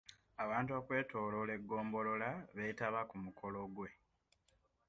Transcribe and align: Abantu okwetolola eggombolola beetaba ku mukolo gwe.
Abantu 0.43 0.71
okwetolola 0.79 1.51
eggombolola 1.57 2.29
beetaba 2.55 3.01
ku 3.09 3.15
mukolo 3.23 3.61
gwe. 3.75 3.89